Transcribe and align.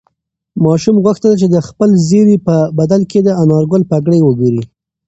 ماشوم 0.63 0.95
غوښتل 1.05 1.33
چې 1.41 1.47
د 1.49 1.57
خپل 1.67 1.89
زېري 2.09 2.37
په 2.47 2.55
بدل 2.79 3.01
کې 3.11 3.19
د 3.23 3.29
انارګل 3.41 3.81
پګړۍ 3.91 4.19
وګوري. 4.23 4.61